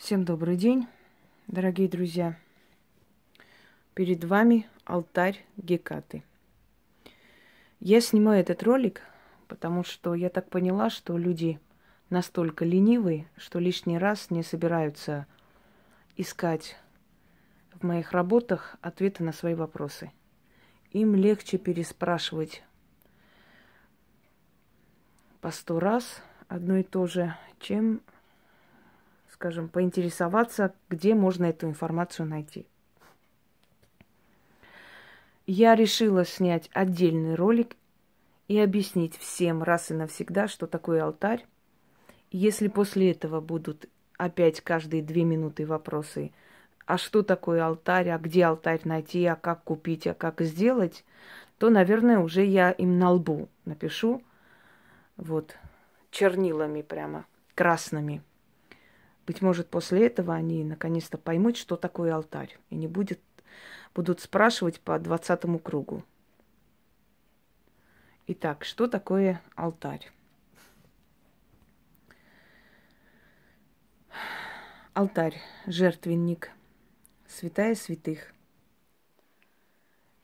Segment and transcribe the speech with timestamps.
[0.00, 0.88] Всем добрый день,
[1.46, 2.34] дорогие друзья.
[3.92, 6.22] Перед вами алтарь Гекаты.
[7.80, 9.02] Я снимаю этот ролик,
[9.46, 11.60] потому что я так поняла, что люди
[12.08, 15.26] настолько ленивые, что лишний раз не собираются
[16.16, 16.78] искать
[17.74, 20.12] в моих работах ответы на свои вопросы.
[20.92, 22.62] Им легче переспрашивать
[25.42, 28.00] по сто раз одно и то же, чем
[29.40, 32.66] скажем, поинтересоваться, где можно эту информацию найти.
[35.46, 37.74] Я решила снять отдельный ролик
[38.48, 41.46] и объяснить всем раз и навсегда, что такое алтарь.
[42.30, 43.88] Если после этого будут
[44.18, 46.32] опять каждые две минуты вопросы,
[46.84, 51.02] а что такое алтарь, а где алтарь найти, а как купить, а как сделать,
[51.56, 54.22] то, наверное, уже я им на лбу напишу,
[55.16, 55.56] вот,
[56.10, 58.22] чернилами прямо, красными–
[59.30, 63.20] быть может, после этого они наконец-то поймут, что такое алтарь, и не будет,
[63.94, 66.04] будут спрашивать по двадцатому кругу.
[68.26, 70.10] Итак, что такое алтарь?
[74.94, 76.50] Алтарь, жертвенник,
[77.28, 78.34] святая святых.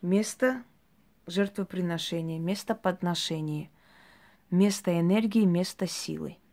[0.03, 0.65] Место
[1.29, 3.71] жертвоприношения, место подношения,
[4.51, 6.39] место энергии, место силы–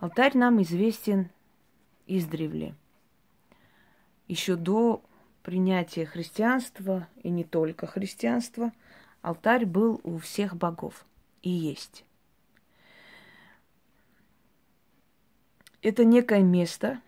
[0.00, 1.28] Алтарь нам известен
[2.06, 2.74] издревле.
[4.28, 5.02] Еще до
[5.42, 8.72] принятия христианства, и не только христианства,
[9.20, 11.04] алтарь был у всех богов
[11.42, 12.04] и есть.
[15.82, 17.00] Это некое место,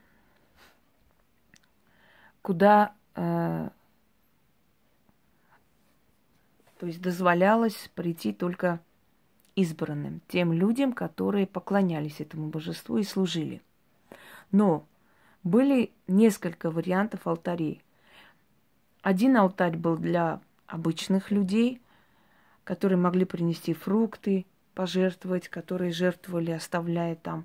[2.43, 3.71] куда э,
[6.79, 8.81] то есть дозволялось прийти только
[9.55, 13.63] избранным, тем людям, которые поклонялись этому божеству и служили.
[14.51, 14.87] Но
[15.43, 17.83] были несколько вариантов алтарей.
[19.03, 21.81] Один алтарь был для обычных людей,
[22.65, 27.45] которые могли принести фрукты, пожертвовать, которые жертвовали, оставляя там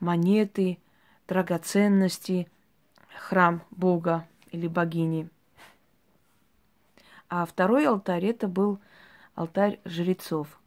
[0.00, 0.78] монеты,
[1.28, 2.48] драгоценности,
[3.14, 5.28] храм Бога или богини.
[7.28, 8.78] А второй алтарь это был
[9.34, 10.60] алтарь жрецов–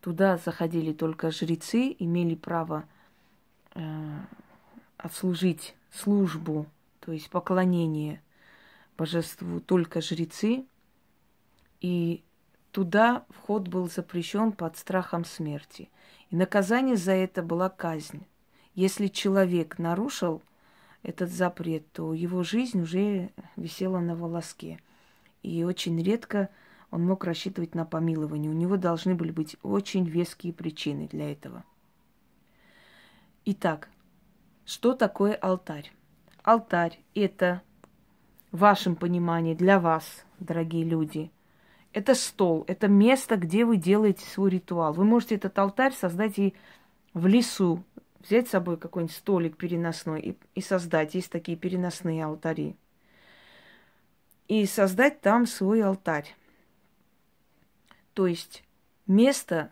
[0.00, 2.84] Туда заходили только жрецы, имели право
[3.74, 4.18] э,
[4.96, 6.66] отслужить службу,
[7.00, 8.22] то есть поклонение
[8.96, 10.64] божеству только жрецы.
[11.80, 12.22] И
[12.70, 15.90] туда вход был запрещен под страхом смерти.
[16.30, 18.26] И наказание за это была казнь.
[18.74, 20.42] Если человек нарушил
[21.02, 24.80] этот запрет, то его жизнь уже висела на волоске.
[25.42, 26.50] И очень редко
[26.90, 28.50] он мог рассчитывать на помилование.
[28.50, 31.64] У него должны были быть очень веские причины для этого.
[33.44, 33.88] Итак,
[34.64, 35.92] что такое алтарь?
[36.42, 37.62] Алтарь– это,
[38.52, 41.30] в вашем понимании, для вас, дорогие люди,
[41.92, 44.92] это стол, это место, где вы делаете свой ритуал.
[44.92, 46.54] Вы можете этот алтарь создать и
[47.14, 47.82] в лесу,
[48.22, 51.14] взять с собой какой-нибудь столик переносной и, и создать.
[51.14, 52.76] Есть такие переносные алтари.
[54.48, 56.34] И создать там свой алтарь.
[58.18, 58.64] То есть
[59.06, 59.70] место,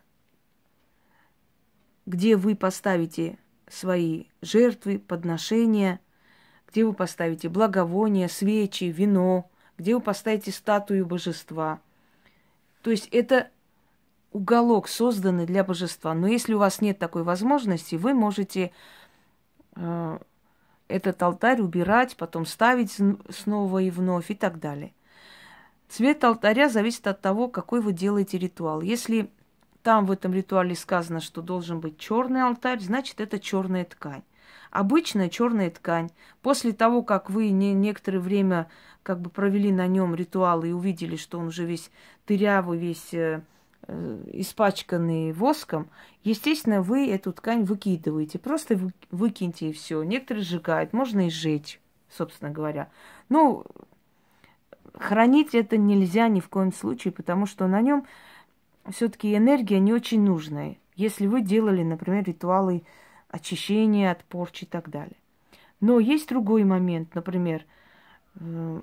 [2.06, 5.98] где вы поставите свои жертвы, подношения,
[6.68, 11.80] где вы поставите благовония, свечи, вино, где вы поставите статую божества.
[12.82, 13.50] То есть это
[14.30, 16.14] уголок, созданный для божества.
[16.14, 18.70] Но если у вас нет такой возможности, вы можете
[19.74, 20.18] э,
[20.86, 22.96] этот алтарь убирать, потом ставить
[23.28, 24.92] снова и вновь и так далее.
[25.88, 28.80] Цвет алтаря зависит от того, какой вы делаете ритуал.
[28.80, 29.30] Если
[29.82, 34.24] там в этом ритуале сказано, что должен быть черный алтарь, значит это черная ткань.
[34.72, 36.10] Обычная черная ткань.
[36.42, 38.68] После того, как вы не, некоторое время
[39.04, 41.92] как бы провели на нем ритуал и увидели, что он уже весь
[42.26, 43.42] дырявый, весь э,
[43.86, 45.88] э, испачканный воском,
[46.24, 48.40] естественно, вы эту ткань выкидываете.
[48.40, 50.02] Просто вы, выкиньте и все.
[50.02, 51.80] Некоторые сжигают, можно и сжечь,
[52.10, 52.90] собственно говоря.
[53.28, 53.64] Ну,
[54.98, 58.06] хранить это нельзя ни в коем случае, потому что на нем
[58.90, 60.78] все-таки энергия не очень нужная.
[60.94, 62.82] Если вы делали, например, ритуалы
[63.28, 65.16] очищения от порчи и так далее.
[65.80, 67.64] Но есть другой момент, например,
[68.36, 68.80] э,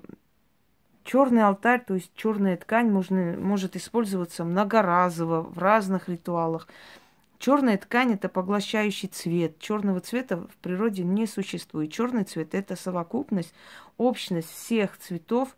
[1.02, 6.68] черный алтарь, то есть черная ткань можно, может использоваться многоразово в разных ритуалах.
[7.38, 9.58] Черная ткань это поглощающий цвет.
[9.58, 11.92] Черного цвета в природе не существует.
[11.92, 13.52] Черный цвет это совокупность,
[13.96, 15.56] общность всех цветов,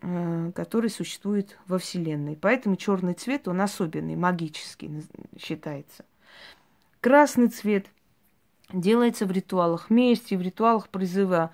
[0.00, 2.36] который существует во Вселенной.
[2.40, 4.90] Поэтому черный цвет, он особенный, магический
[5.38, 6.04] считается.
[7.00, 7.86] Красный цвет
[8.72, 11.50] делается в ритуалах мести, в ритуалах призыва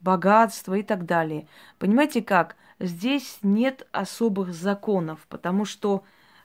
[0.00, 1.46] богатства и так далее.
[1.78, 2.56] Понимаете как?
[2.78, 6.04] Здесь нет особых законов, потому что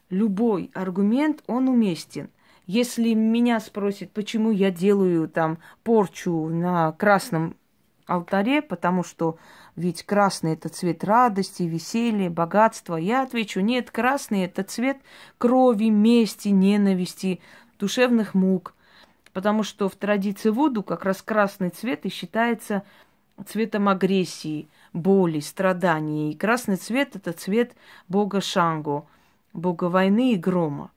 [0.10, 2.30] любой аргумент, он уместен.
[2.68, 7.56] Если меня спросят, почему я делаю там порчу на красном
[8.06, 9.38] алтаре, потому что
[9.76, 14.98] ведь красный это цвет радости, веселья, богатства, я отвечу, нет, красный это цвет
[15.38, 17.42] крови, мести, ненависти,
[17.80, 18.74] душевных мук.
[19.34, 22.84] Потому что в традиции Вуду как раз красный цвет и считается
[23.46, 26.32] цветом агрессии, боли, страданий.
[26.32, 27.76] И красный цвет– это цвет
[28.08, 29.10] бога Шангу,
[29.52, 30.92] бога войны и грома.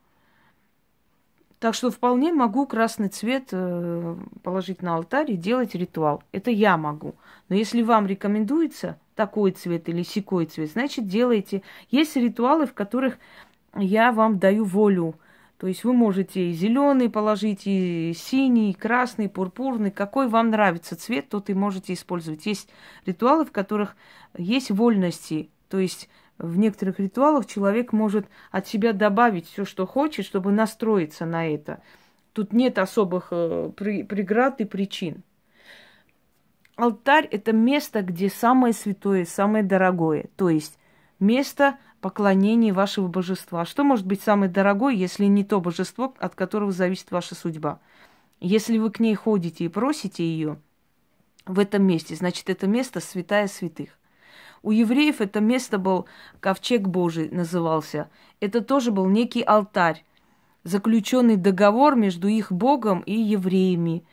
[1.59, 6.23] Так что вполне могу красный цвет э, положить на алтарь и делать ритуал.
[6.31, 7.15] Это я могу.
[7.49, 11.63] Но если вам рекомендуется такой цвет или секой цвет, значит делайте.
[11.91, 13.19] Есть ритуалы, в которых
[13.75, 15.17] я вам даю волю
[15.59, 20.51] то есть вы можете и зеленый положить, и синий, и красный, и пурпурный, какой вам
[20.51, 22.47] нравится цвет, тот и можете использовать.
[22.47, 22.69] Есть
[23.07, 23.97] ритуалы, в которых
[24.37, 30.25] есть вольности, то есть в некоторых ритуалах человек может от себя добавить все, что хочет,
[30.25, 31.83] чтобы настроиться на это.
[32.33, 35.23] Тут нет особых э, преград и причин.
[36.77, 40.27] Алтарь– это место, где самое святое, самое дорогое.
[40.37, 40.79] То есть
[41.19, 43.65] место– поклонении вашего божества.
[43.65, 47.81] Что может быть самое дорогое, если не то божество, от которого зависит ваша судьба?
[48.41, 50.59] Если вы к ней ходите и просите ее
[51.45, 53.98] в этом месте, значит, это место святая святых.
[54.63, 56.07] У евреев это место был
[56.41, 58.11] ковчег Божий назывался.
[58.41, 60.05] Это тоже был некий алтарь,
[60.65, 64.05] заключенный договор между их Богом и евреями.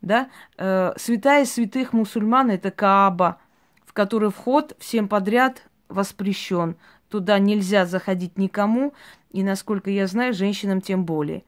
[0.00, 0.28] Да?
[0.56, 3.38] Э, святая святых мусульман– это Кааба,
[3.84, 6.76] в который вход всем подряд воспрещен.
[7.08, 8.94] Туда нельзя заходить никому,
[9.30, 11.42] и, насколько я знаю, женщинам тем более.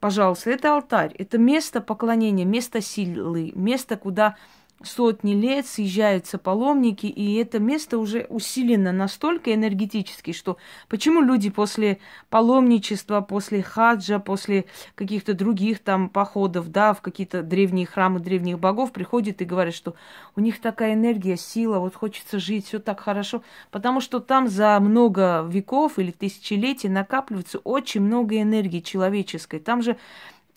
[0.00, 4.36] Пожалуйста, это алтарь, это место поклонения, место силы, место, куда
[4.82, 10.56] сотни лет съезжаются паломники, и это место уже усилено настолько энергетически, что
[10.88, 11.98] почему люди после
[12.30, 18.92] паломничества, после хаджа, после каких-то других там походов, да, в какие-то древние храмы древних богов
[18.92, 19.94] приходят и говорят, что
[20.36, 24.78] у них такая энергия, сила, вот хочется жить, все так хорошо, потому что там за
[24.80, 29.60] много веков или тысячелетий накапливается очень много энергии человеческой.
[29.60, 29.96] Там же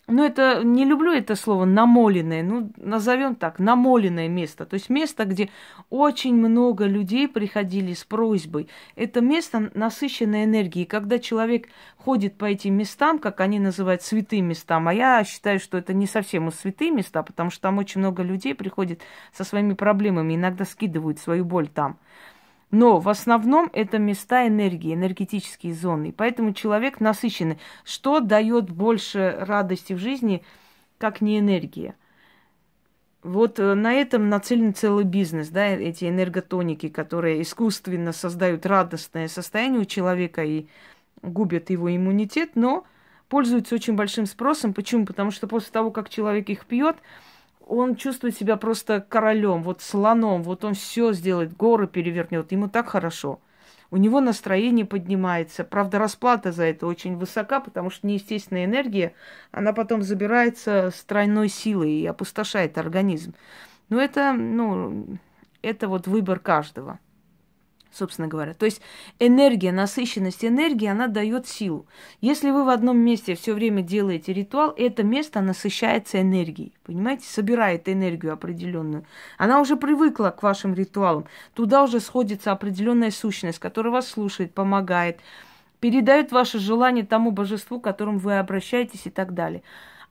[0.08, 4.64] ну, это не люблю это слово намоленное, ну, назовем так, намоленное место.
[4.64, 5.50] То есть место, где
[5.90, 8.68] очень много людей приходили с просьбой.
[8.96, 10.86] Это место насыщенной энергией.
[10.86, 11.68] Когда человек
[11.98, 16.06] ходит по этим местам, как они называют святые местам, а я считаю, что это не
[16.06, 19.02] совсем святые места, потому что там очень много людей приходит
[19.32, 21.98] со своими проблемами, иногда скидывают свою боль там.
[22.70, 26.12] Но в основном это места энергии, энергетические зоны.
[26.12, 27.58] поэтому человек насыщенный.
[27.84, 30.44] Что дает больше радости в жизни,
[30.98, 31.94] как не энергия?
[33.22, 39.80] Вот э, на этом нацелен целый бизнес, да, эти энерготоники, которые искусственно создают радостное состояние
[39.80, 40.68] у человека и
[41.22, 42.84] губят его иммунитет, но
[43.28, 44.72] пользуются очень большим спросом.
[44.72, 45.04] Почему?
[45.04, 46.96] Потому что после того, как человек их пьет,
[47.68, 52.88] он чувствует себя просто королем, вот слоном, вот он все сделает, горы перевернет, ему так
[52.88, 53.40] хорошо.
[53.90, 55.64] У него настроение поднимается.
[55.64, 59.14] Правда, расплата за это очень высока, потому что неестественная энергия,
[59.50, 63.34] она потом забирается с тройной силой и опустошает организм.
[63.88, 65.06] Но это, ну,
[65.62, 66.98] это вот выбор каждого
[67.90, 68.54] собственно говоря.
[68.54, 68.80] То есть
[69.18, 71.86] энергия, насыщенность энергии, она дает силу.
[72.20, 77.88] Если вы в одном месте все время делаете ритуал, это место насыщается энергией, понимаете, собирает
[77.88, 79.04] энергию определенную.
[79.36, 81.26] Она уже привыкла к вашим ритуалам.
[81.54, 85.20] Туда уже сходится определенная сущность, которая вас слушает, помогает,
[85.80, 89.62] передает ваше желание тому божеству, к которому вы обращаетесь и так далее.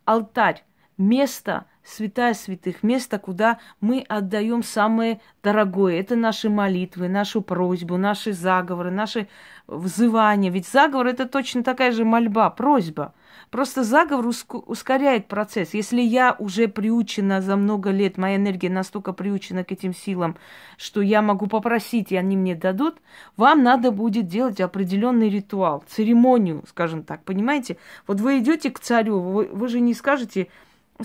[0.05, 0.63] Алтарь,
[0.97, 5.99] место– святая святых, место, куда мы отдаем самое дорогое.
[5.99, 9.27] Это наши молитвы, нашу просьбу, наши заговоры, наши
[9.67, 10.51] взывания.
[10.51, 13.13] Ведь заговор это точно такая же мольба, просьба.
[13.49, 15.73] Просто заговор ускоряет процесс.
[15.73, 20.35] Если я уже приучена за много лет, моя энергия настолько приучена к этим силам,
[20.77, 22.97] что я могу попросить, и они мне дадут,
[23.37, 27.77] вам надо будет делать определенный ритуал, церемонию, скажем так, понимаете?
[28.05, 30.49] Вот вы идете к царю, вы, вы же не скажете,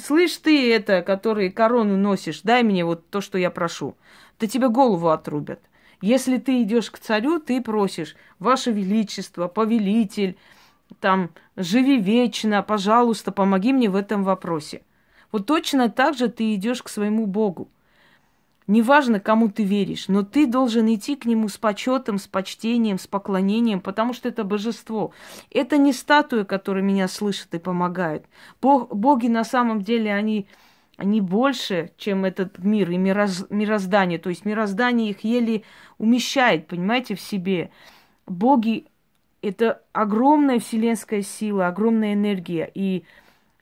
[0.01, 3.95] Слышь ты это, который корону носишь, дай мне вот то, что я прошу.
[4.41, 5.61] Да тебе голову отрубят.
[6.01, 10.37] Если ты идешь к царю, ты просишь, Ваше Величество, повелитель,
[11.01, 14.83] там, живи вечно, пожалуйста, помоги мне в этом вопросе.
[15.31, 17.69] Вот точно так же ты идешь к своему Богу.
[18.67, 23.07] Неважно, кому ты веришь, но ты должен идти к нему с почетом, с почтением, с
[23.07, 25.13] поклонением, потому что это божество.
[25.51, 28.25] Это не статуя, которая меня слышит и помогает.
[28.61, 30.47] Бог, боги на самом деле, они
[30.97, 34.19] они больше, чем этот мир и мироз, мироздание.
[34.19, 35.63] То есть мироздание их еле
[35.99, 37.71] умещает, понимаете, в себе.
[38.27, 38.87] Боги–
[39.43, 42.71] это огромная вселенская сила, огромная энергия.
[42.73, 43.05] И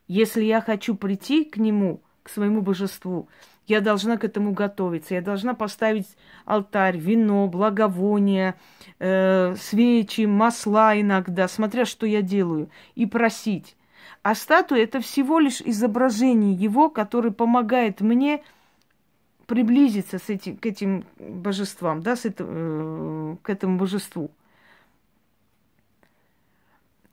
[0.07, 3.27] если я хочу прийти к нему, к своему божеству,
[3.67, 5.13] я должна к этому готовиться.
[5.13, 6.07] Я должна поставить
[6.45, 8.55] алтарь, вино, благовония,
[8.99, 13.75] э, свечи, масла иногда, смотря что я делаю, и просить.
[14.23, 18.43] А статуя это всего лишь изображение его, который помогает мне
[19.47, 24.31] приблизиться с этим, к этим божествам, да, с это, э, к этому божеству.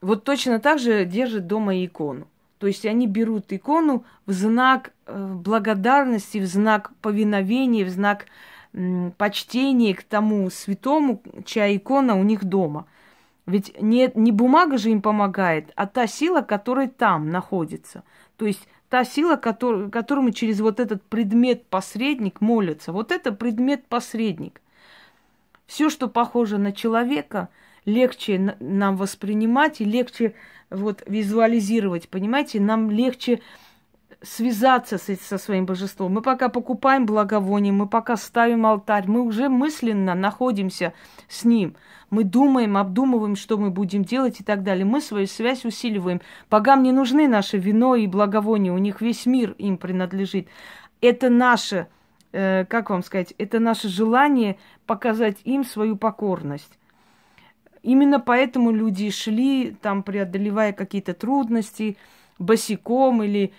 [0.00, 2.28] Вот точно так же держит дома икону.
[2.58, 8.26] То есть они берут икону в знак э, благодарности, в знак повиновения, в знак
[9.16, 12.86] почтения к тому святому, чья икона у них дома–
[13.48, 18.04] ведь не, не бумага же им помогает, а та сила, которая там находится.
[18.36, 22.92] То есть та сила, который, которому через вот этот предмет-посредник молятся.
[22.92, 24.60] Вот это предмет-посредник.
[25.66, 27.48] Все, что похоже на человека,
[27.84, 30.34] легче нам воспринимать и легче
[30.70, 32.60] вот визуализировать, понимаете?
[32.60, 33.40] Нам легче
[34.22, 36.12] связаться с, со своим божеством.
[36.12, 40.92] Мы пока покупаем благовоние, мы пока ставим алтарь, мы уже мысленно находимся
[41.28, 41.76] с ним.
[42.10, 44.84] Мы думаем, обдумываем, что мы будем делать и так далее.
[44.84, 46.20] Мы свою связь усиливаем.
[46.50, 50.48] Богам не нужны наше вино и благовоние, у них весь мир им принадлежит.
[51.00, 51.86] Это наше,
[52.32, 56.77] э, как вам сказать, это наше желание показать им свою покорность.
[57.82, 61.96] Именно поэтому люди шли, там, преодолевая какие-то трудности,
[62.38, 63.52] босиком или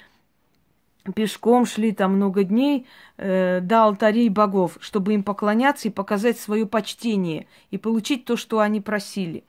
[1.15, 2.85] пешком шли там много дней
[3.17, 8.59] э, до алтарей богов, чтобы им поклоняться и показать свое почтение и получить то, что
[8.59, 9.43] они просили.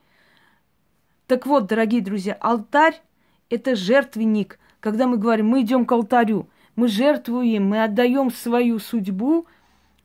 [1.27, 3.01] Так вот, дорогие друзья, алтарь–
[3.49, 4.59] это жертвенник.
[4.79, 9.45] Когда мы говорим, мы идем к алтарю, мы жертвуем, мы отдаем свою судьбу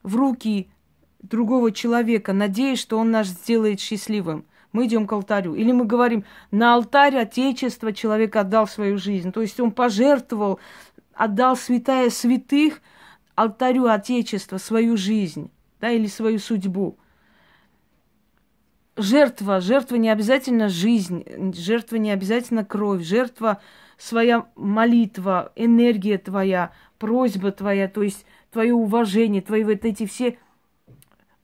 [0.03, 0.69] в руки
[1.21, 4.45] другого человека, надеясь, что он нас сделает счастливым.
[4.71, 5.55] Мы идем к алтарю.
[5.55, 9.31] Или мы говорим, на алтарь Отечества человек отдал свою жизнь.
[9.31, 10.59] То есть он пожертвовал
[11.17, 12.81] отдал святая святых
[13.35, 16.97] алтарю Отечества свою жизнь, да, или свою судьбу.
[18.95, 23.61] Жертва, жертва не обязательно жизнь, жертва не обязательно кровь, жертва
[23.97, 30.39] своя молитва, энергия твоя, просьба твоя, то есть твое уважение, твои вот эти все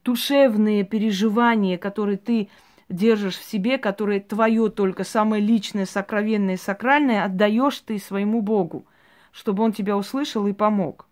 [0.03, 2.49] душевные переживания, которые ты
[2.89, 8.85] держишь в себе, которые твое только самое личное, сокровенное, сакральное, отдаешь ты своему Богу
[9.33, 11.07] чтобы он тебя услышал и помог.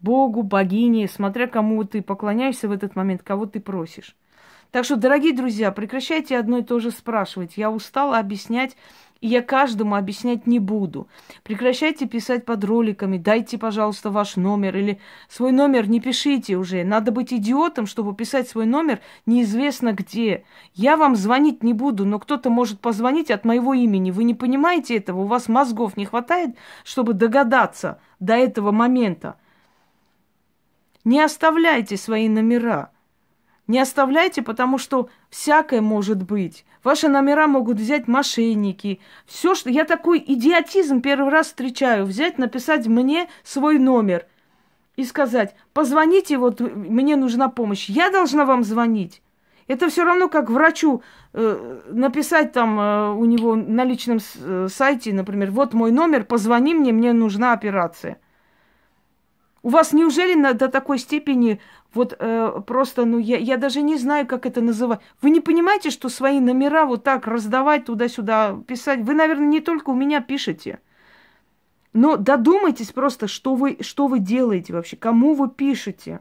[0.00, 4.16] Богу, богине, смотря кому ты поклоняешься в этот момент, кого ты просишь.
[4.70, 7.56] Так что, дорогие друзья, прекращайте одно и то же спрашивать.
[7.56, 8.76] Я устала объяснять
[9.20, 11.08] и я каждому объяснять не буду.
[11.42, 16.84] Прекращайте писать под роликами, дайте, пожалуйста, ваш номер или свой номер не пишите уже.
[16.84, 20.44] Надо быть идиотом, чтобы писать свой номер неизвестно где.
[20.74, 24.12] Я вам звонить не буду, но кто-то может позвонить от моего имени.
[24.12, 25.22] Вы не понимаете этого?
[25.22, 29.36] У вас мозгов не хватает, чтобы догадаться до этого момента.
[31.04, 32.92] Не оставляйте свои номера.
[33.66, 36.64] Не оставляйте, потому что всякое может быть.
[36.84, 39.00] Ваши номера могут взять мошенники.
[39.26, 39.70] Все, что...
[39.70, 42.04] Я такой идиотизм первый раз встречаю.
[42.04, 44.26] Взять, написать мне свой номер
[44.96, 47.88] и сказать, позвоните, вот мне нужна помощь.
[47.88, 49.22] Я должна вам звонить.
[49.68, 51.02] Это все равно как врачу
[51.34, 56.74] э, написать там э, у него на личном э, сайте, например, вот мой номер, позвони
[56.74, 58.18] мне, мне нужна операция.
[59.68, 61.60] У вас неужели на, до такой степени
[61.92, 65.00] вот э, просто, ну, я, я даже не знаю, как это называть.
[65.20, 69.00] Вы не понимаете, что свои номера вот так раздавать туда-сюда, писать?
[69.00, 70.80] Вы, наверное, не только у меня пишете.
[71.92, 76.20] Но додумайтесь просто, что вы, что вы делаете вообще, кому вы пишете.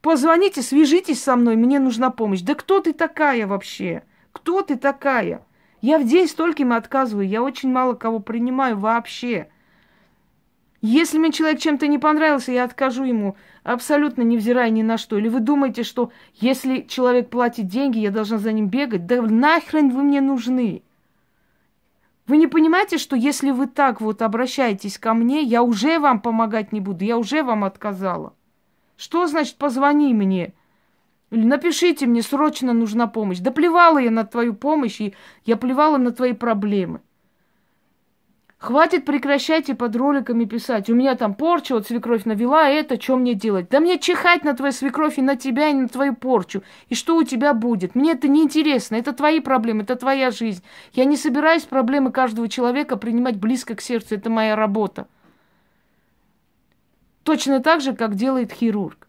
[0.00, 2.40] Позвоните, свяжитесь со мной, мне нужна помощь.
[2.40, 4.02] Да кто ты такая вообще?
[4.32, 5.46] Кто ты такая?
[5.82, 9.51] Я в день стольким отказываю, я очень мало кого принимаю вообще.
[10.84, 15.16] Если мне человек чем-то не понравился, я откажу ему, абсолютно невзирая ни на что.
[15.16, 19.06] Или вы думаете, что если человек платит деньги, я должна за ним бегать?
[19.06, 20.82] Да нахрен вы мне нужны?
[22.26, 26.72] Вы не понимаете, что если вы так вот обращаетесь ко мне, я уже вам помогать
[26.72, 28.34] не буду, я уже вам отказала.
[28.96, 30.52] Что значит позвони мне?
[31.30, 33.38] Или напишите мне, срочно нужна помощь.
[33.38, 37.02] Да плевала я на твою помощь, и я плевала на твои проблемы.
[38.62, 40.88] Хватит прекращайте под роликами писать.
[40.88, 43.68] У меня там порча, вот свекровь навела, это что мне делать?
[43.68, 46.62] Да мне чихать на твою свекровь и на тебя, и на твою порчу.
[46.88, 47.96] И что у тебя будет?
[47.96, 48.94] Мне это не интересно.
[48.94, 50.62] Это твои проблемы, это твоя жизнь.
[50.92, 54.14] Я не собираюсь проблемы каждого человека принимать близко к сердцу.
[54.14, 55.08] Это моя работа.
[57.24, 59.08] Точно так же, как делает хирург.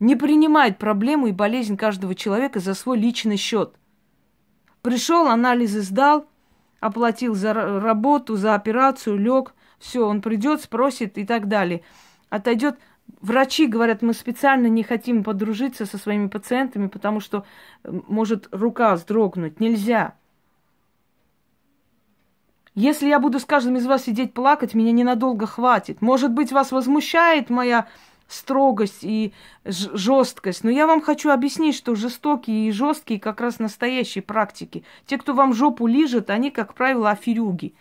[0.00, 3.74] Не принимает проблему и болезнь каждого человека за свой личный счет.
[4.80, 6.26] Пришел, анализы сдал,
[6.86, 11.82] оплатил за работу, за операцию, лег, все, он придет, спросит и так далее.
[12.30, 12.78] Отойдет.
[13.20, 17.44] Врачи говорят, мы специально не хотим подружиться со своими пациентами, потому что
[17.84, 19.60] может рука вздрогнуть.
[19.60, 20.14] Нельзя.
[22.74, 26.02] Если я буду с каждым из вас сидеть плакать, меня ненадолго хватит.
[26.02, 27.86] Может быть, вас возмущает моя
[28.28, 29.32] строгость и
[29.64, 34.84] жесткость, но я вам хочу объяснить, что жестокие и жесткие как раз настоящие практики.
[35.06, 37.74] Те, кто вам жопу лижет, они, как правило, аферюги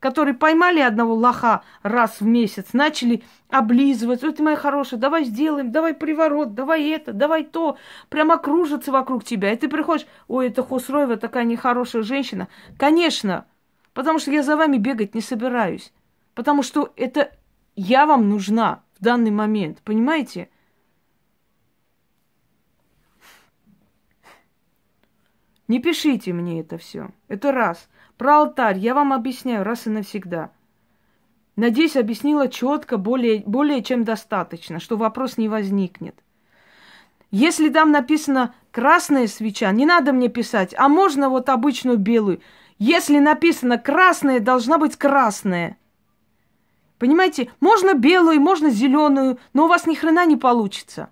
[0.00, 4.22] которые поймали одного лоха раз в месяц, начали облизывать.
[4.22, 7.76] Ой, ты моя хорошая, давай сделаем, давай приворот, давай это, давай то.
[8.08, 9.52] Прямо кружатся вокруг тебя.
[9.52, 12.46] И ты приходишь, ой, это Хусроева такая нехорошая женщина.
[12.78, 13.46] Конечно,
[13.98, 15.92] Потому что я за вами бегать не собираюсь.
[16.36, 17.32] Потому что это
[17.74, 19.80] я вам нужна в данный момент.
[19.82, 20.48] Понимаете?
[25.68, 27.10] Не пишите мне это все.
[27.28, 27.88] Это раз.
[28.16, 30.50] Про алтарь я вам объясняю раз и навсегда.
[31.56, 36.14] Надеюсь, объяснила четко, более, более чем достаточно, что вопрос не возникнет.
[37.30, 42.40] Если там написано красная свеча, не надо мне писать, а можно вот обычную белую.
[42.78, 45.76] Если написано красное, должна быть красная.
[46.98, 51.10] Понимаете, можно белую, можно зеленую, но у вас ни хрена не получится.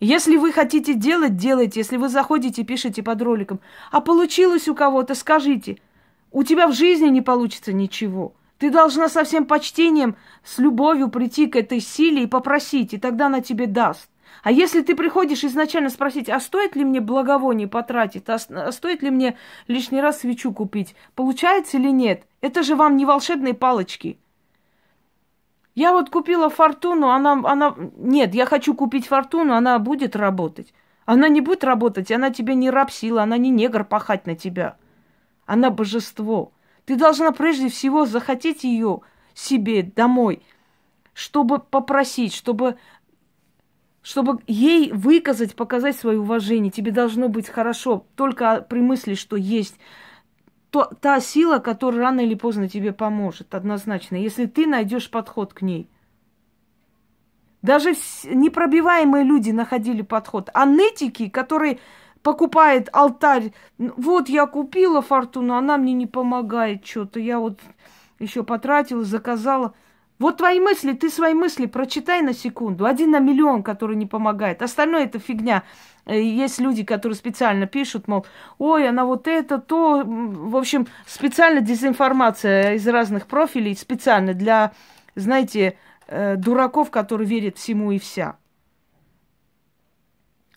[0.00, 1.80] Если вы хотите делать, делайте.
[1.80, 3.60] Если вы заходите, пишите под роликом.
[3.90, 5.78] А получилось у кого-то, скажите.
[6.30, 8.34] У тебя в жизни не получится ничего.
[8.58, 13.26] Ты должна со всем почтением, с любовью прийти к этой силе и попросить, и тогда
[13.26, 14.08] она тебе даст.
[14.42, 19.02] А если ты приходишь изначально спросить, а стоит ли мне благовоние потратить, а, а стоит
[19.02, 19.36] ли мне
[19.68, 22.24] лишний раз свечу купить, получается или нет?
[22.40, 24.18] Это же вам не волшебные палочки.
[25.78, 27.72] Я вот купила фортуну, она, она...
[27.96, 30.74] Нет, я хочу купить фортуну, она будет работать.
[31.04, 34.76] Она не будет работать, она тебе не рабсила, она не негр пахать на тебя.
[35.46, 36.50] Она божество.
[36.84, 39.02] Ты должна прежде всего захотеть ее
[39.34, 40.42] себе домой,
[41.14, 42.76] чтобы попросить, чтобы
[44.02, 46.72] чтобы ей выказать, показать свое уважение.
[46.72, 49.76] Тебе должно быть хорошо только при мысли, что есть
[50.70, 55.62] то, та сила, которая рано или поздно тебе поможет, однозначно, если ты найдешь подход к
[55.62, 55.88] ней.
[57.62, 60.50] Даже непробиваемые люди находили подход.
[60.54, 61.80] А нытики, которые
[62.22, 67.60] покупают алтарь, вот я купила фортуну, она мне не помогает что-то, я вот
[68.18, 69.74] еще потратила, заказала–
[70.18, 72.86] вот твои мысли, ты свои мысли прочитай на секунду.
[72.86, 74.62] Один на миллион, который не помогает.
[74.62, 75.62] Остальное это фигня.
[76.08, 78.26] Э, есть люди, которые специально пишут, мол,
[78.58, 80.02] ой, она вот это, то.
[80.04, 84.72] В общем, специально дезинформация из разных профилей, специально для,
[85.14, 88.36] знаете, э, дураков, которые верят всему и вся.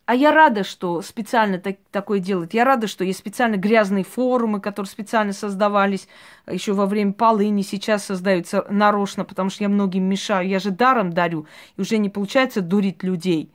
[0.05, 2.53] А я рада, что специально так, такое делают.
[2.53, 6.07] Я рада, что есть специально грязные форумы, которые специально создавались
[6.47, 10.49] еще во время полыни, сейчас создаются нарочно, потому что я многим мешаю.
[10.49, 11.45] Я же даром дарю,
[11.77, 13.51] и уже не получается дурить людей.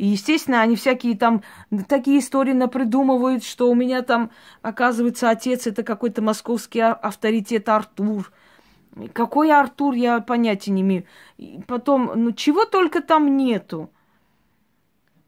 [0.00, 1.42] И, естественно, они всякие там
[1.86, 4.30] такие истории напридумывают, что у меня там,
[4.62, 8.32] оказывается, отец это какой-то московский а, авторитет Артур.
[9.12, 11.04] Какой Артур, я понятия не имею.
[11.36, 13.90] И потом, ну чего только там нету.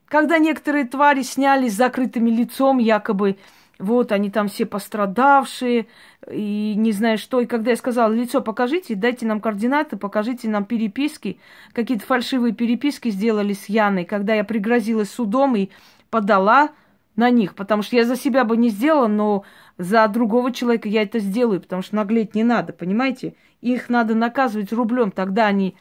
[0.07, 3.37] Когда некоторые твари сняли с закрытыми лицом, якобы
[3.79, 5.87] вот они там все пострадавшие,
[6.31, 7.41] и не знаю что.
[7.41, 11.39] И когда я сказала, лицо покажите, дайте нам координаты, покажите нам переписки.
[11.73, 15.71] Какие-то фальшивые переписки сделали с Яной, когда я пригрозила судом и
[16.11, 16.71] подала
[17.17, 19.45] на них, потому что я за себя бы не сделала, но
[19.79, 23.35] за другого человека я это сделаю, потому что наглеть не надо, понимаете?
[23.61, 25.77] Их надо наказывать рублем, тогда они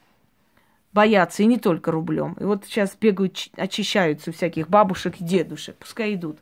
[0.93, 2.33] боятся, и не только рублем.
[2.39, 6.37] И вот сейчас бегают, очищаются всяких бабушек и дедушек, пускай идут.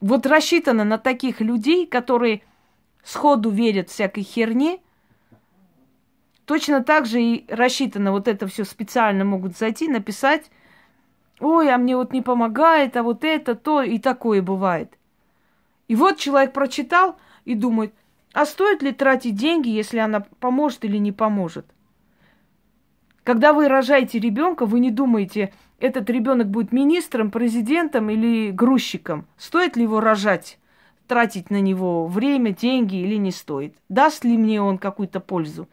[0.00, 2.42] Вот рассчитано на таких людей, которые
[3.02, 4.80] сходу верят всякой херне,
[6.44, 10.50] точно так же и рассчитано вот это все специально могут зайти, написать,
[11.40, 14.98] ой, а мне вот не помогает, а вот это, то, и такое бывает.
[15.88, 17.94] И вот человек прочитал и думает,
[18.32, 21.66] а стоит ли тратить деньги, если она поможет или не поможет?
[23.24, 29.26] Когда вы рожаете ребенка, вы не думаете, этот ребенок будет министром, президентом или грузчиком.
[29.36, 30.58] Стоит ли его рожать,
[31.06, 33.74] тратить на него время, деньги или не стоит?
[33.88, 35.68] Даст ли мне он какую-то пользу?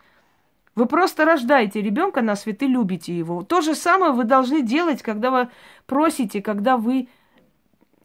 [0.76, 3.44] Вы просто рождаете ребенка на свет и любите его.
[3.44, 5.50] То же самое вы должны делать, когда вы
[5.86, 7.08] просите, когда вы,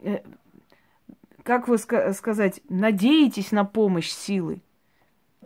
[0.01, 0.19] э,
[1.43, 4.61] как вы сказать, надеетесь на помощь силы.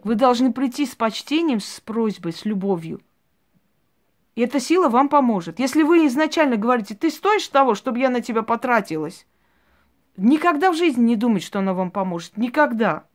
[0.04, 3.00] Вы должны прийти с почтением, с просьбой, с любовью.
[4.36, 5.60] И эта сила вам поможет.
[5.60, 9.28] Если вы изначально говорите, ты стоишь того, чтобы я на тебя потратилась,
[10.18, 12.36] никогда в жизни не думать, что она вам поможет.
[12.38, 13.06] Никогда.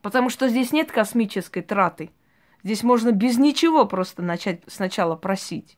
[0.00, 2.10] Потому что здесь нет космической траты.
[2.62, 5.76] Здесь можно без ничего просто начать сначала просить.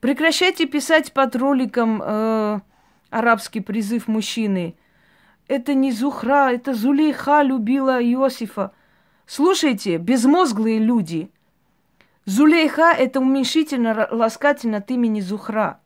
[0.00, 2.60] Прекращайте писать под роликом э,
[3.10, 4.76] арабский призыв мужчины.
[5.48, 8.72] Это не Зухра, это Зулейха любила Иосифа.
[9.26, 11.30] Слушайте, безмозглые люди.
[12.26, 15.80] Зулейха– это уменьшительно ласкательно от имени Зухра.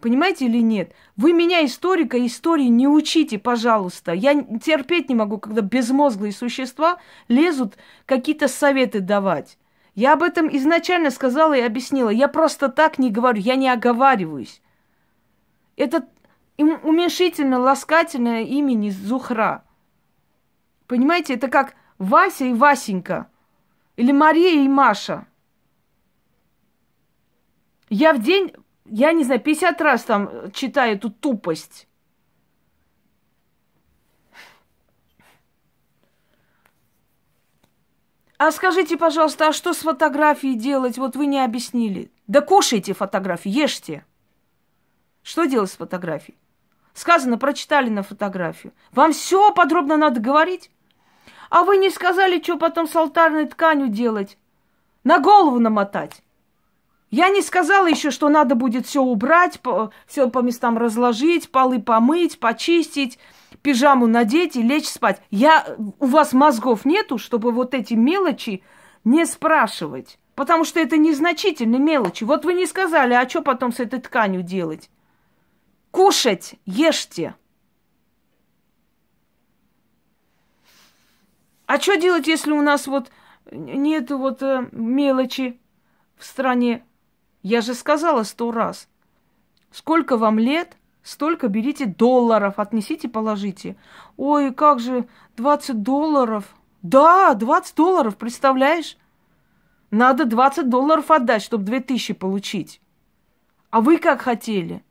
[0.00, 0.92] Понимаете или нет?
[1.16, 4.12] Вы меня, историка, истории не учите, пожалуйста.
[4.12, 9.56] Я терпеть не могу, когда безмозглые существа лезут какие-то советы давать.
[9.94, 12.10] Я об этом изначально сказала и объяснила.
[12.10, 14.60] Я просто так не говорю, я не оговариваюсь.
[15.76, 16.06] Это
[16.62, 19.64] уменьшительно ласкательное имени Зухра.
[20.86, 23.30] Понимаете, это как Вася и Васенька.
[23.96, 25.26] Или Мария и Маша.
[27.88, 28.52] Я в день
[28.88, 31.88] я не знаю, 50 раз там читаю эту тупость.
[38.38, 40.98] А скажите, пожалуйста, а что с фотографией делать?
[40.98, 42.12] Вот вы не объяснили.
[42.26, 44.04] Да кушайте фотографии, ешьте.
[45.22, 46.36] Что делать с фотографией?
[46.96, 48.72] Сказано, прочитали на фотографию.
[48.92, 50.70] Вам все подробно надо говорить?
[51.50, 54.38] А вы не сказали, что потом с алтарной тканью делать?
[55.04, 56.22] На голову намотать.
[57.10, 59.60] Я не сказала еще, что надо будет все убрать,
[60.06, 63.18] все по местам разложить, полы помыть, почистить,
[63.60, 65.20] пижаму надеть и лечь спать.
[65.30, 68.62] Я, у вас мозгов нету, чтобы вот эти мелочи
[69.04, 70.18] не спрашивать.
[70.34, 72.24] Потому что это незначительные мелочи.
[72.24, 74.88] Вот вы не сказали, а что потом с этой тканью делать?
[75.90, 77.34] Кушать, ешьте.
[81.66, 83.10] А что делать, если у нас вот
[83.50, 85.60] нет вот э, мелочи
[86.16, 86.84] в стране?
[87.42, 88.88] Я же сказала сто раз.
[89.70, 93.76] Сколько вам лет, столько берите долларов, отнесите, положите.
[94.16, 96.56] Ой, как же, 20 долларов.
[96.82, 98.96] Да, 20 долларов, представляешь?
[99.90, 102.80] Надо 20 долларов отдать, чтобы 2000 получить.
[103.70, 104.84] А вы как хотели?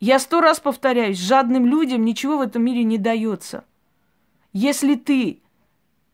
[0.00, 3.64] Я сто раз повторяюсь, жадным людям ничего в этом мире не дается.
[4.52, 5.42] Если ты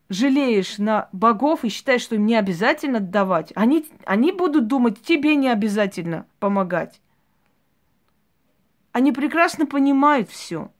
[0.09, 5.35] жалеешь на богов и считаешь, что им не обязательно давать, они, они будут думать, тебе
[5.35, 6.99] не обязательно помогать.
[8.91, 10.71] Они прекрасно понимают все.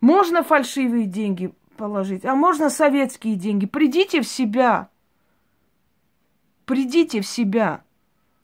[0.00, 3.66] Можно фальшивые деньги положить, а можно советские деньги.
[3.66, 4.90] Придите в себя.
[6.66, 7.82] Придите в себя.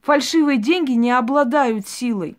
[0.01, 2.37] Фальшивые деньги не обладают силой.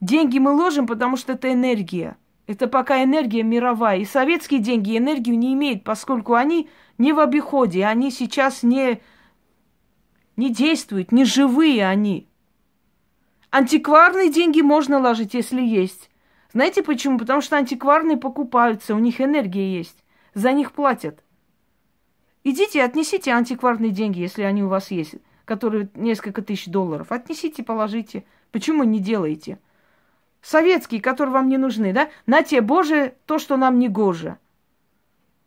[0.00, 2.16] Деньги мы ложим, потому что это энергия–
[2.48, 3.98] это пока энергия мировая.
[3.98, 9.02] И советские деньги энергию не имеют, поскольку они не в обиходе, они сейчас не,
[10.36, 12.26] не действуют, не живые они.
[13.50, 16.10] Антикварные деньги можно ложить, если есть.
[16.54, 17.18] Знаете почему?
[17.18, 20.02] Потому что антикварные покупаются, у них энергия есть.
[20.32, 21.22] За них платят.
[22.44, 27.12] Идите, отнесите антикварные деньги, если они у вас есть, которые несколько тысяч долларов.
[27.12, 28.24] Отнесите, положите.
[28.52, 29.58] Почему не делаете?
[30.48, 32.08] Советские, которые вам не нужны, да?
[32.26, 34.38] На те, Боже, то, что нам не гоже.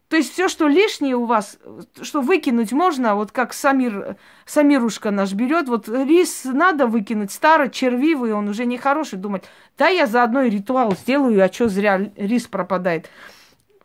[0.09, 1.57] То есть все, что лишнее у вас,
[2.01, 8.33] что выкинуть можно, вот как Самир, Самирушка наш берет, вот рис надо выкинуть, старый, червивый,
[8.33, 9.45] он уже не хороший, думать,
[9.77, 13.09] да я заодно и ритуал сделаю, а что зря рис пропадает.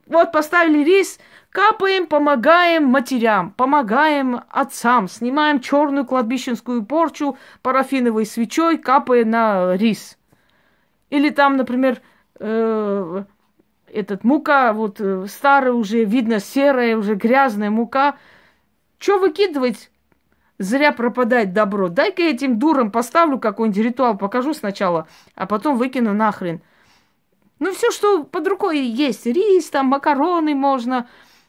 [0.07, 1.19] Вот поставили рис,
[1.51, 10.19] капаем, помогаем матерям, помогаем отцам, снимаем черную кладбищенскую порчу парафиновой свечой, капая на рис–
[11.11, 12.01] или там, например,
[12.39, 13.25] э,
[13.93, 18.17] этот мука, вот э, старая уже, видно, серая, уже грязная мука.
[18.99, 19.91] Что выкидывать?
[20.59, 21.89] Зря пропадает добро.
[21.89, 26.63] Дай-ка этим дурам поставлю какой-нибудь ритуал, покажу сначала, а потом выкину нахрен.
[27.59, 29.27] Ну, все, что под рукой есть.
[29.27, 31.09] Рис, там, макароны можно,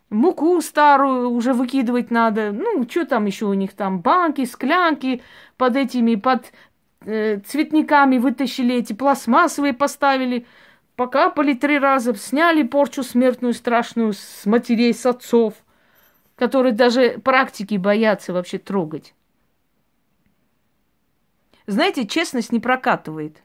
[0.10, 2.52] муку старую уже выкидывать надо.
[2.52, 5.22] Ну, что там еще у них там, банки, склянки
[5.58, 6.52] под этими, под
[7.08, 10.46] э, цветниками вытащили эти пластмассовые, поставили,
[10.96, 15.54] покапали три раза, сняли порчу смертную страшную с матерей, с отцов,
[16.36, 19.16] которые даже практики боятся вообще трогать.
[21.66, 23.42] Знаете, честность не прокатывает.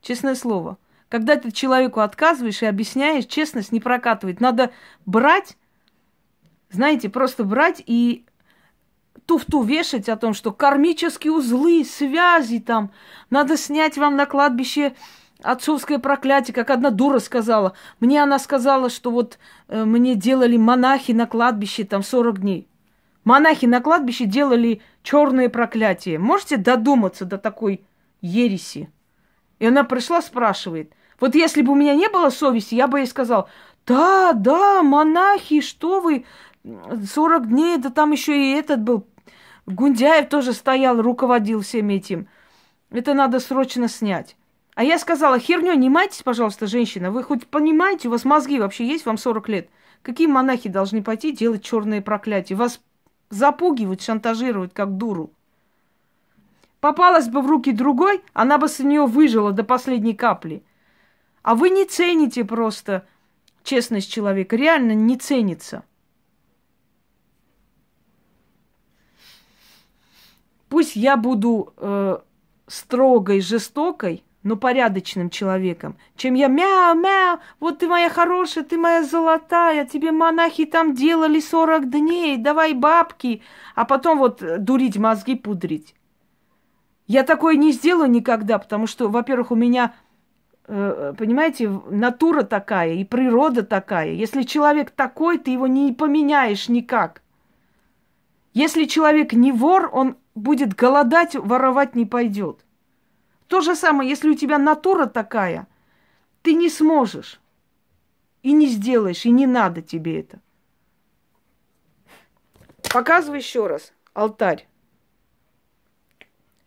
[0.00, 0.78] Честное слово.
[1.08, 4.40] Когда ты человеку отказываешь и объясняешь, честность не прокатывает.
[4.40, 4.72] Надо
[5.06, 5.56] брать,
[6.70, 8.26] знаете, просто брать и
[9.26, 12.90] туфту вешать о том, что кармические узлы, связи там,
[13.30, 14.94] надо снять вам на кладбище
[15.42, 17.74] отцовское проклятие, как одна дура сказала.
[18.00, 22.68] Мне она сказала, что вот э, мне делали монахи на кладбище там 40 дней.
[23.24, 26.18] Монахи на кладбище делали черное проклятие.
[26.18, 27.84] Можете додуматься до такой
[28.20, 28.90] ереси?
[29.58, 30.92] И она пришла, спрашивает.
[31.20, 33.48] Вот если бы у меня не было совести, я бы ей сказал,
[33.86, 36.24] да, да, монахи, что вы,
[36.64, 39.06] 40 дней, да там еще и этот был,
[39.66, 42.28] Гундяев тоже стоял, руководил всем этим.
[42.90, 44.36] Это надо срочно снять.
[44.74, 47.10] А я сказала, херню не майтесь, пожалуйста, женщина.
[47.10, 49.68] Вы хоть понимаете, у вас мозги вообще есть, вам 40 лет.
[50.02, 52.56] Какие монахи должны пойти делать черные проклятия?
[52.56, 52.80] Вас
[53.30, 55.30] запугивают, шантажируют, как дуру.
[56.80, 60.62] Попалась бы в руки другой, она бы с нее выжила до последней капли.
[61.42, 63.06] А вы не цените просто
[63.62, 64.56] честность человека.
[64.56, 65.84] Реально не ценится.
[70.74, 72.18] Пусть я буду э,
[72.66, 79.86] строгой, жестокой, но порядочным человеком, чем я мяу-мяу, вот ты моя хорошая, ты моя золотая,
[79.86, 83.40] тебе монахи там делали 40 дней, давай бабки,
[83.76, 85.94] а потом вот дурить мозги, пудрить.
[87.06, 89.94] Я такое не сделаю никогда, потому что, во-первых, у меня,
[90.66, 94.10] э, понимаете, натура такая и природа такая.
[94.10, 97.22] Если человек такой, ты его не поменяешь никак.
[98.54, 102.64] Если человек не вор, он будет голодать, воровать не пойдет.
[103.46, 105.66] То же самое, если у тебя натура такая,
[106.42, 107.40] ты не сможешь.
[108.42, 110.40] И не сделаешь, и не надо тебе это.
[112.92, 113.92] Показываю еще раз.
[114.12, 114.68] Алтарь.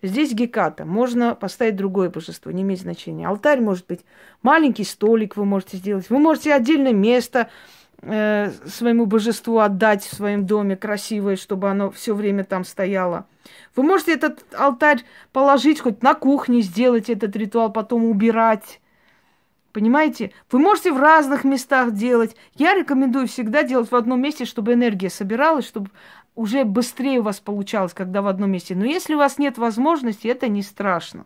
[0.02, 0.86] Здесь геката.
[0.86, 3.28] Можно поставить другое божество, не имеет значения.
[3.28, 4.02] Алтарь может быть
[4.42, 6.10] маленький столик вы можете сделать.
[6.10, 7.50] Вы можете отдельное место
[8.02, 13.28] э, своему божеству отдать в своем доме красивое, чтобы оно все время там стояло.
[13.76, 18.82] Вы можете этот алтарь положить хоть на кухне, сделать этот ритуал, потом убирать.
[19.72, 20.32] Понимаете?
[20.52, 22.36] Вы можете в разных местах делать.
[22.56, 25.92] Я рекомендую всегда делать в одном месте, чтобы энергия собиралась, чтобы
[26.34, 28.76] уже быстрее у вас получалось, когда в одном месте.
[28.76, 31.26] Но если у вас нет возможности, это не страшно.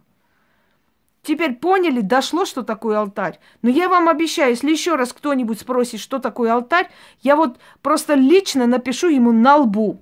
[1.23, 3.39] Теперь поняли, дошло, что такое алтарь.
[3.62, 6.89] Но я вам обещаю, если еще раз кто-нибудь спросит, что такое алтарь,
[7.21, 10.01] я вот просто лично напишу ему на лбу.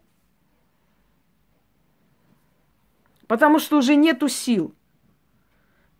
[3.29, 4.73] потому что уже нету сил.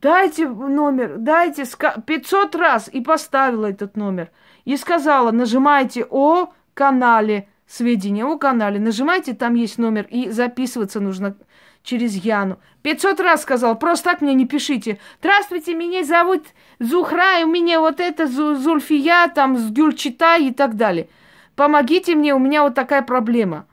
[0.01, 4.32] Дайте номер, дайте 500 раз и поставила этот номер.
[4.65, 11.38] И сказала, нажимайте о канале сведения, о канале, нажимайте, там есть номер, и записываться нужно
[11.84, 12.60] через Яну.
[12.84, 15.00] 500 раз сказал, просто так мне не пишите.
[15.20, 16.46] Здравствуйте, меня зовут
[16.80, 21.10] Зухра, и у меня вот это Зульфия, там, с Гюльчита и так далее.
[21.56, 23.68] Помогите мне, у меня вот такая проблема.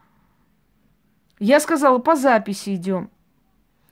[1.38, 3.11] Я сказала, по записи идем.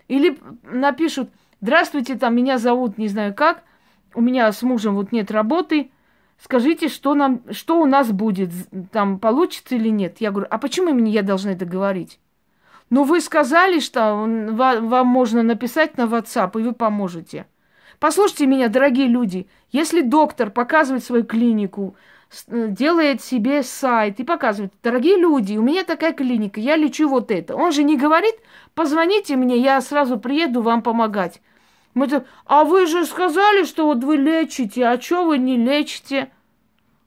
[0.09, 3.63] Или напишут, здравствуйте, там меня зовут не знаю как,
[4.15, 5.91] у меня с мужем вот нет работы,
[6.39, 8.51] скажите, что, нам, что у нас будет,
[8.91, 10.21] там получится или нет.
[10.21, 12.19] Я говорю, а почему мне я должна это говорить?
[12.91, 17.47] Ну, вы сказали, что вам можно написать на WhatsApp, и вы поможете.
[17.99, 21.97] Послушайте меня, дорогие люди, если доктор показывает свою клинику,
[22.49, 27.31] Э, делает себе сайт и показывает, дорогие люди, у меня такая клиника, я лечу вот
[27.31, 27.55] это.
[27.55, 28.35] Он же не говорит,
[28.75, 31.41] позвоните мне, я сразу приеду вам помогать.
[31.95, 36.31] Мы так, а вы же сказали, что вот вы лечите, а что вы не лечите?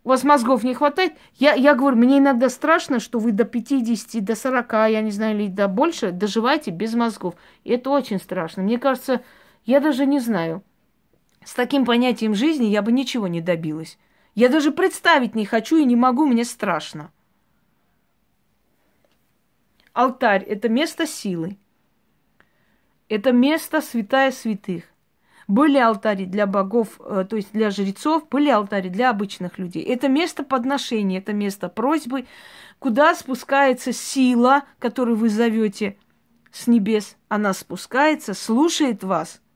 [0.07, 1.17] У вас мозгов не хватает?
[1.33, 5.37] Я, я говорю, мне иногда страшно, что вы до 50, до 40, я не знаю,
[5.37, 7.35] или до больше доживаете без мозгов.
[7.65, 8.63] И это очень страшно.
[8.63, 9.21] Мне кажется,
[9.65, 10.63] я даже не знаю.
[11.43, 13.99] С таким понятием жизни я бы ничего не добилась.
[14.33, 17.11] Я даже представить не хочу и не могу, мне страшно.
[19.91, 21.57] Алтарь– это место силы.
[23.09, 24.85] Это место святая святых.
[25.47, 29.83] Были алтари для богов, э, то есть для жрецов, были алтари для обычных людей.
[29.83, 32.25] Это место подношения, это место просьбы,
[32.79, 35.97] куда спускается сила, которую вы зовете
[36.51, 37.15] с небес.
[37.29, 39.41] Она спускается, слушает вас–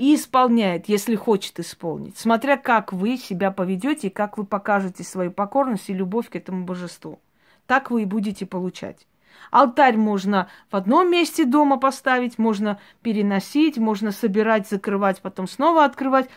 [0.00, 5.30] и исполняет, если хочет исполнить, смотря как вы себя поведете и как вы покажете свою
[5.30, 7.20] покорность и любовь к этому божеству.
[7.66, 9.06] Так вы и будете получать.
[9.50, 16.28] Алтарь можно в одном месте дома поставить, можно переносить, можно собирать, закрывать, потом снова открывать.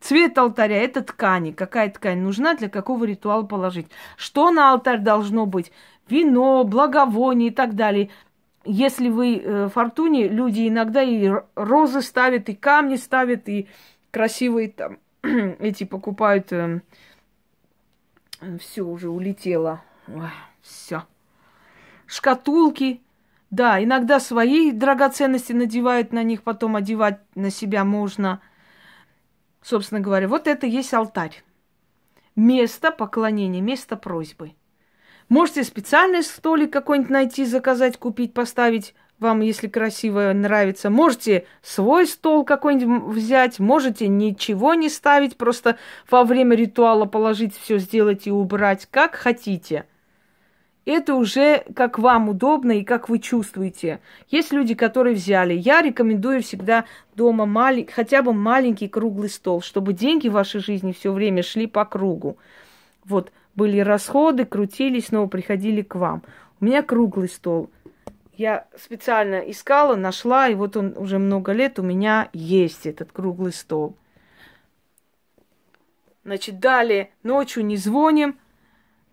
[0.00, 1.52] Цвет алтаря– это ткани.
[1.52, 3.86] Какая ткань нужна, для какого ритуала положить.
[4.16, 5.72] Что на алтарь должно быть?
[6.08, 8.10] Вино, благовоние и так далее
[8.64, 13.68] если вы э, фортуне, люди иногда и розы ставят, и камни ставят, и
[14.10, 16.52] красивые там эти покупают.
[16.52, 16.80] Э,
[18.58, 19.82] все уже улетело.
[20.60, 21.04] все.
[22.06, 23.02] Шкатулки.
[23.50, 28.40] Да, иногда свои драгоценности надевают на них, потом одевать на себя можно.
[29.62, 31.42] Собственно говоря, вот это есть алтарь.
[32.36, 34.54] Место поклонения, место просьбы.
[35.28, 40.90] Можете специальный столик какой-нибудь найти, заказать, купить, поставить вам, если красиво нравится.
[40.90, 45.78] Можете свой стол какой-нибудь взять, можете ничего не ставить, просто
[46.10, 49.86] во время ритуала положить все, сделать и убрать, как хотите.
[50.84, 54.00] Это уже как вам удобно и как вы чувствуете.
[54.28, 55.54] Есть люди, которые взяли.
[55.54, 57.88] Я рекомендую всегда дома малень...
[57.90, 62.36] хотя бы маленький круглый стол, чтобы деньги в вашей жизни все время шли по кругу.
[63.04, 66.22] Вот, были расходы, крутились, снова приходили к вам.
[66.60, 67.70] У меня круглый стол–
[68.36, 73.52] я специально искала, нашла, и вот он уже много лет у меня есть, этот круглый
[73.52, 73.94] стол.
[76.24, 78.36] Значит, далее ночью не звоним,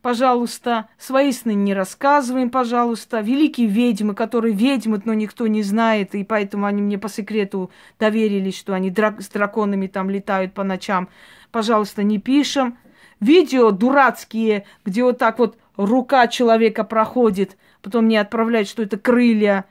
[0.02, 3.22] пожалуйста, свои сны не рассказываем, пожалуйста.
[3.22, 8.58] Великие ведьмы, которые ведьмы, но никто не знает, и поэтому они мне по секрету доверились,
[8.58, 11.10] что они драк- с драконами там летают по ночам.
[11.52, 12.78] Пожалуйста, не пишем.
[13.20, 19.66] Видео дурацкие, где вот так вот рука человека проходит– потом мне отправляют, что это крылья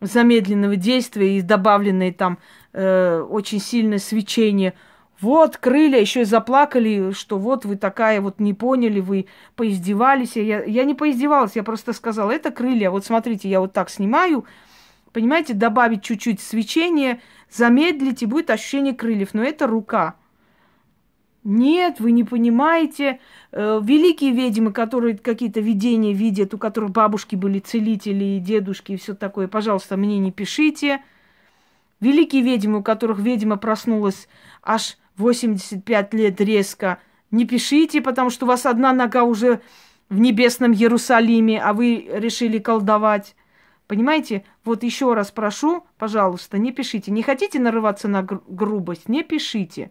[0.00, 2.38] замедленного действия и добавленные там
[2.72, 4.74] э, очень сильное свечение.
[5.20, 9.26] Вот крылья, еще и заплакали, что вот вы такая, вот не поняли, вы
[9.56, 10.36] поиздевались.
[10.36, 12.90] Я, я не поиздевалась, я просто сказала, это крылья.
[12.90, 14.44] Вот смотрите, я вот так снимаю,
[15.12, 19.34] понимаете, добавить чуть-чуть свечения, замедлить, и будет ощущение крыльев.
[19.34, 20.14] Но это рука.
[21.42, 23.18] Нет, вы не понимаете.
[23.50, 28.96] Э, великие ведьмы, которые какие-то видения видят, у которых бабушки были целители и дедушки и
[28.96, 31.02] все такое, пожалуйста, мне не пишите.
[32.00, 34.28] Великие ведьмы, у которых ведьма проснулась
[34.62, 36.98] аж 85 лет резко,
[37.30, 39.60] не пишите, потому что у вас одна нога уже
[40.08, 43.36] в небесном Иерусалиме, а вы решили колдовать.
[43.86, 44.44] Понимаете?
[44.64, 47.10] Вот еще раз прошу, пожалуйста, не пишите.
[47.10, 49.08] Не хотите нарываться на грубость?
[49.08, 49.90] Не пишите.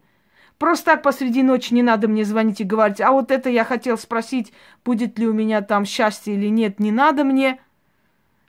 [0.56, 3.96] Просто так посреди ночи не надо мне звонить и говорить, а вот это я хотел
[3.96, 4.52] спросить,
[4.84, 6.80] будет ли у меня там счастье или нет.
[6.80, 7.60] Не надо мне.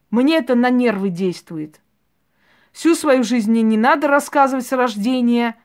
[0.09, 1.81] Мне это на нервы действует.
[2.71, 5.55] Всю свою жизнь мне не надо рассказывать с рождения.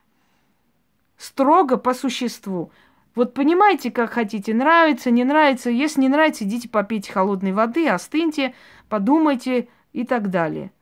[1.16, 2.72] Строго по существу.
[3.14, 5.70] Вот понимаете, как хотите, нравится, не нравится.
[5.70, 8.54] Если не нравится, идите попейте холодной воды, остыньте,
[8.88, 10.72] подумайте и так далее.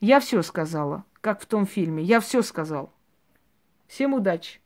[0.00, 2.02] Я все сказала, как в том фильме.
[2.02, 2.92] Я все сказал.
[3.86, 4.60] Всем удачи!